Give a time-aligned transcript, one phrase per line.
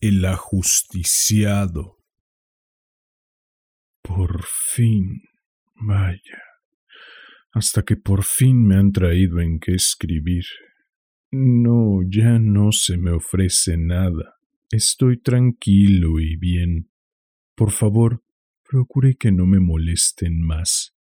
[0.00, 1.98] el ajusticiado.
[4.02, 5.22] Por fin,
[5.74, 6.42] vaya,
[7.52, 10.44] hasta que por fin me han traído en qué escribir.
[11.30, 14.36] No, ya no se me ofrece nada.
[14.70, 16.90] Estoy tranquilo y bien.
[17.54, 18.22] Por favor,
[18.62, 20.94] procure que no me molesten más.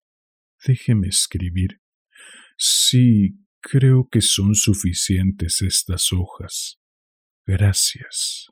[0.66, 1.80] Déjeme escribir.
[2.56, 6.80] Sí, creo que son suficientes estas hojas.
[7.46, 8.48] Gracias.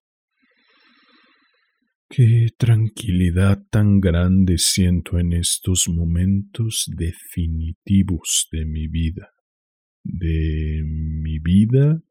[2.15, 9.31] Qué tranquilidad tan grande siento en estos momentos definitivos de mi vida.
[10.05, 12.03] De mi vida,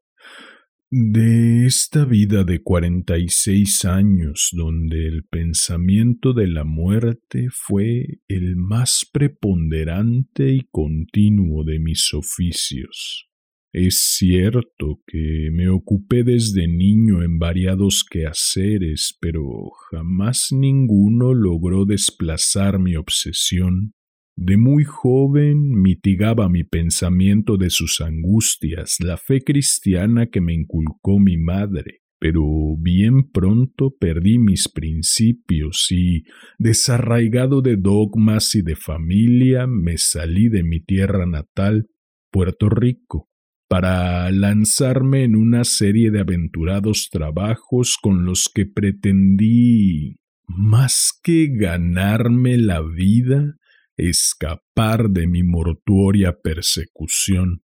[0.90, 8.22] de esta vida de cuarenta y seis años donde el pensamiento de la muerte fue
[8.26, 13.31] el más preponderante y continuo de mis oficios.
[13.74, 22.78] Es cierto que me ocupé desde niño en variados quehaceres, pero jamás ninguno logró desplazar
[22.78, 23.94] mi obsesión.
[24.36, 31.18] De muy joven mitigaba mi pensamiento de sus angustias la fe cristiana que me inculcó
[31.18, 32.42] mi madre, pero
[32.78, 36.24] bien pronto perdí mis principios y,
[36.58, 41.88] desarraigado de dogmas y de familia, me salí de mi tierra natal,
[42.30, 43.28] Puerto Rico,
[43.72, 52.58] para lanzarme en una serie de aventurados trabajos con los que pretendí, más que ganarme
[52.58, 53.56] la vida,
[53.96, 57.62] escapar de mi mortuoria persecución.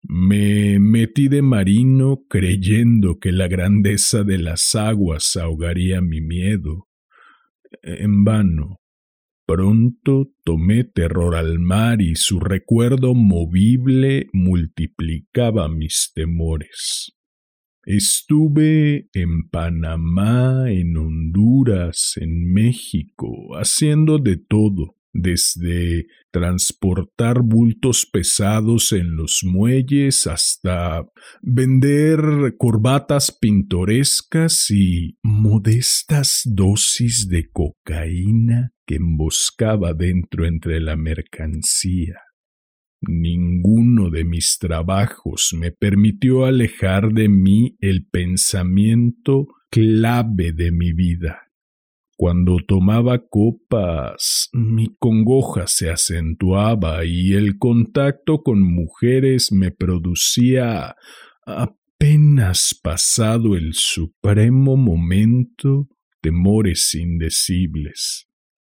[0.00, 6.88] Me metí de marino creyendo que la grandeza de las aguas ahogaría mi miedo.
[7.82, 8.80] En vano.
[9.48, 17.16] Pronto tomé terror al mar y su recuerdo movible multiplicaba mis temores.
[17.86, 29.16] Estuve en Panamá, en Honduras, en México, haciendo de todo, desde transportar bultos pesados en
[29.16, 31.06] los muelles hasta
[31.42, 32.20] vender
[32.58, 42.20] corbatas pintorescas y modestas dosis de cocaína que emboscaba dentro entre la mercancía.
[43.00, 51.47] Ninguno de mis trabajos me permitió alejar de mí el pensamiento clave de mi vida,
[52.18, 60.96] cuando tomaba copas, mi congoja se acentuaba y el contacto con mujeres me producía
[61.46, 65.86] apenas pasado el supremo momento
[66.20, 68.27] temores indecibles.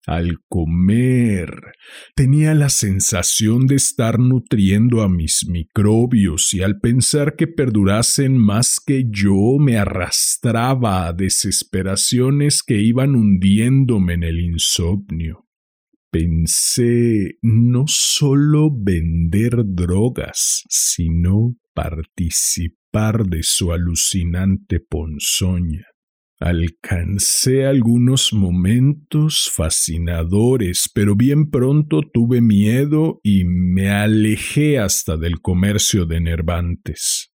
[0.08, 1.74] Al comer
[2.16, 8.80] tenía la sensación de estar nutriendo a mis microbios y al pensar que perdurasen más
[8.80, 15.46] que yo me arrastraba a desesperaciones que iban hundiéndome en el insomnio.
[16.12, 25.86] Pensé no solo vender drogas, sino participar de su alucinante ponzoña.
[26.40, 36.06] Alcancé algunos momentos fascinadores, pero bien pronto tuve miedo y me alejé hasta del comercio
[36.06, 37.29] de nervantes.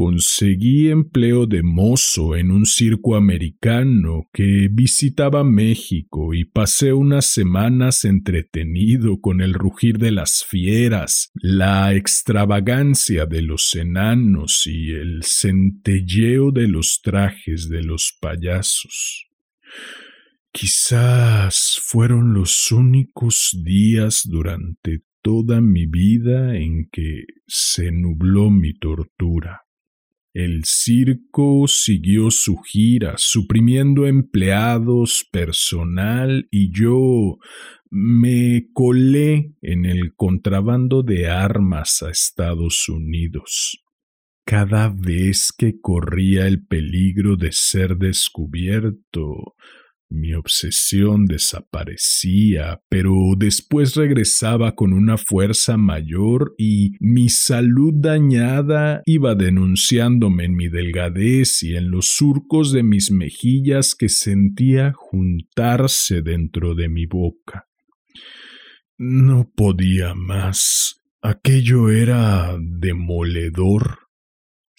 [0.00, 8.06] Conseguí empleo de mozo en un circo americano que visitaba México y pasé unas semanas
[8.06, 16.50] entretenido con el rugir de las fieras, la extravagancia de los enanos y el centelleo
[16.50, 19.26] de los trajes de los payasos.
[20.50, 29.60] Quizás fueron los únicos días durante toda mi vida en que se nubló mi tortura.
[30.32, 37.38] El circo siguió su gira, suprimiendo empleados, personal, y yo
[37.90, 43.82] me colé en el contrabando de armas a Estados Unidos.
[44.44, 49.56] Cada vez que corría el peligro de ser descubierto,
[50.12, 59.36] Mi obsesión desaparecía, pero después regresaba con una fuerza mayor y mi salud dañada iba
[59.36, 66.74] denunciándome en mi delgadez y en los surcos de mis mejillas que sentía juntarse dentro
[66.74, 67.68] de mi boca.
[68.98, 71.00] No podía más.
[71.22, 74.09] Aquello era demoledor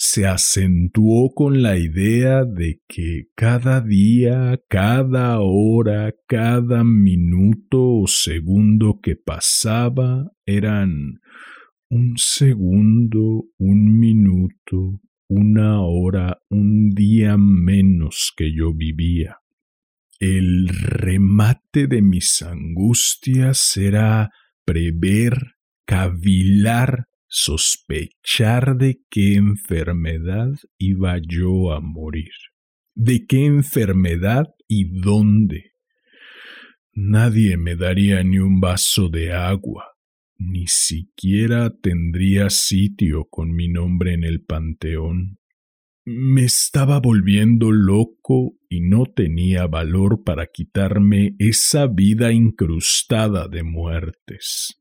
[0.03, 8.99] se acentuó con la idea de que cada día, cada hora, cada minuto o segundo
[8.99, 11.19] que pasaba eran
[11.91, 19.37] un segundo, un minuto, una hora, un día menos que yo vivía.
[20.19, 24.31] El remate de mis angustias era
[24.65, 32.33] prever, cavilar sospechar de qué enfermedad iba yo a morir,
[32.93, 35.71] de qué enfermedad y dónde.
[36.93, 39.93] Nadie me daría ni un vaso de agua,
[40.37, 45.37] ni siquiera tendría sitio con mi nombre en el panteón.
[46.03, 54.80] Me estaba volviendo loco y no tenía valor para quitarme esa vida incrustada de muertes.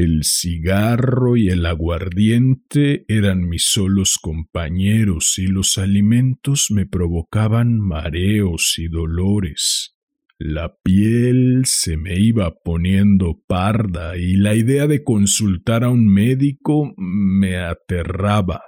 [0.00, 8.78] El cigarro y el aguardiente eran mis solos compañeros y los alimentos me provocaban mareos
[8.78, 9.94] y dolores.
[10.38, 16.94] La piel se me iba poniendo parda y la idea de consultar a un médico
[16.96, 18.62] me aterraba.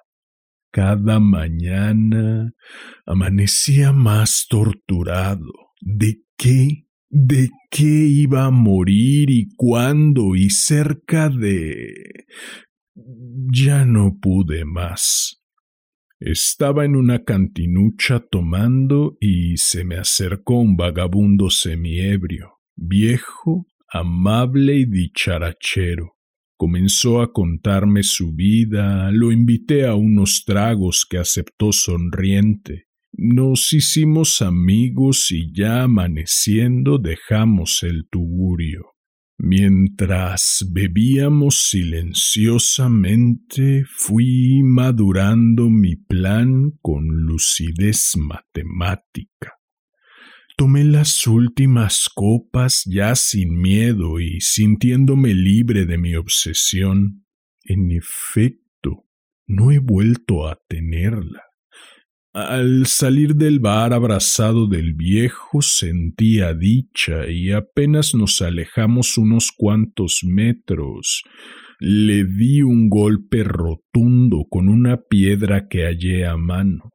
[0.70, 2.52] Cada mañana
[3.06, 5.50] amanecía más torturado.
[5.81, 12.24] ¿De qué de qué iba a morir y cuándo y cerca de...
[13.54, 15.42] Ya no pude más.
[16.18, 24.84] Estaba en una cantinucha tomando y se me acercó un vagabundo semiebrio, viejo, amable y
[24.86, 26.14] dicharachero.
[26.56, 32.86] Comenzó a contarme su vida, lo invité a unos tragos que aceptó sonriente.
[33.14, 38.94] Nos hicimos amigos y ya amaneciendo dejamos el tugurio.
[39.36, 49.58] Mientras bebíamos silenciosamente, fui madurando mi plan con lucidez matemática.
[50.56, 57.26] Tomé las últimas copas ya sin miedo y sintiéndome libre de mi obsesión.
[57.64, 59.04] En efecto,
[59.46, 61.51] no he vuelto a tenerla.
[62.34, 70.20] Al salir del bar abrazado del viejo sentía dicha y apenas nos alejamos unos cuantos
[70.25, 71.25] metros
[71.79, 76.88] le di un golpe rotundo con una piedra que hallé a mano.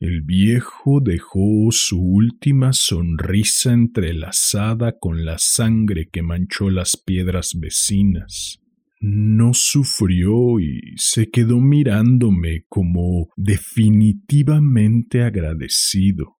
[0.00, 8.61] El viejo dejó su última sonrisa entrelazada con la sangre que manchó las piedras vecinas
[9.02, 16.36] no sufrió y se quedó mirándome como definitivamente agradecido.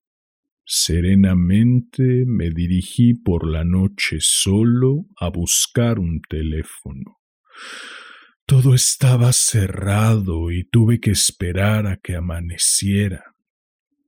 [0.65, 7.19] Serenamente me dirigí por la noche solo a buscar un teléfono.
[8.47, 13.35] Todo estaba cerrado y tuve que esperar a que amaneciera.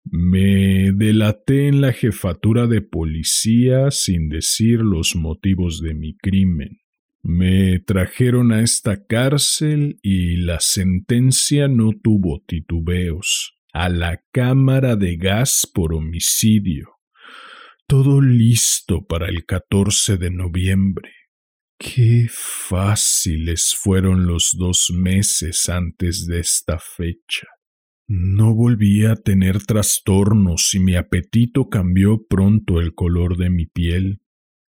[0.04, 6.83] Me delaté en la jefatura de policía sin decir los motivos de mi crimen.
[7.26, 13.54] Me trajeron a esta cárcel y la sentencia no tuvo titubeos.
[13.72, 16.90] A la cámara de gas por homicidio.
[17.88, 21.10] Todo listo para el 14 de noviembre.
[21.78, 27.48] Qué fáciles fueron los dos meses antes de esta fecha.
[28.06, 34.20] No volví a tener trastornos y mi apetito cambió pronto el color de mi piel.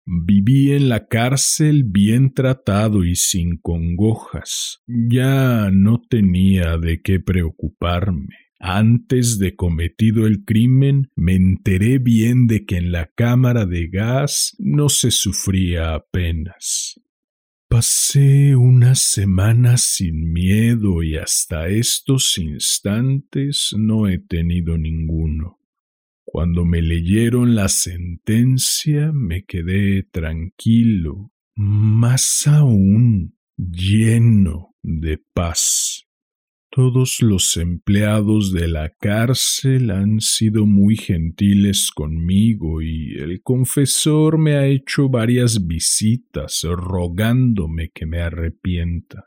[0.05, 4.81] Viví en la cárcel bien tratado y sin congojas.
[4.87, 8.37] Ya no tenía de qué preocuparme.
[8.59, 14.55] Antes de cometido el crimen, me enteré bien de que en la cámara de gas
[14.59, 17.01] no se sufría apenas.
[17.69, 25.59] Pasé unas semanas sin miedo y hasta estos instantes no he tenido ninguno.
[26.25, 36.07] Cuando me leyeron la sentencia me quedé tranquilo, más aún lleno de paz.
[36.75, 44.55] Todos los empleados de la cárcel han sido muy gentiles conmigo y el confesor me
[44.55, 49.25] ha hecho varias visitas rogándome que me arrepienta.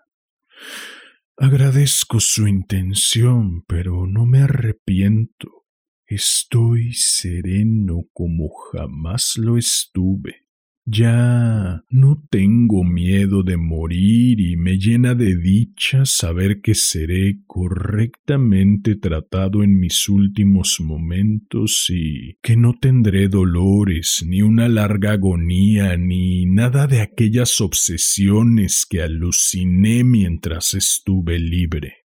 [1.37, 5.64] Agradezco su intención, pero no me arrepiento.
[6.07, 10.45] Estoy sereno como jamás lo estuve.
[10.88, 18.95] Ya no tengo miedo de morir y me llena de dicha saber que seré correctamente
[18.95, 26.45] tratado en mis últimos momentos y que no tendré dolores, ni una larga agonía, ni
[26.45, 32.04] nada de aquellas obsesiones que aluciné mientras estuve libre.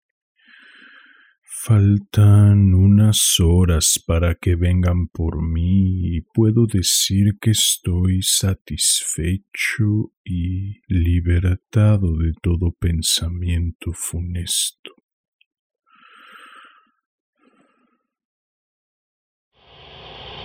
[1.65, 10.81] Faltan unas horas para que vengan por mí y puedo decir que estoy satisfecho y
[10.89, 14.91] libertado de todo pensamiento funesto.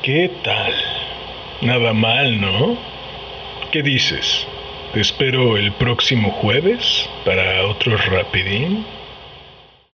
[0.04, 0.74] ¿Qué tal?
[1.64, 2.78] Nada mal, ¿no?
[3.72, 4.46] ¿Qué dices?
[4.94, 8.97] ¿Te espero el próximo jueves para otro rapidín?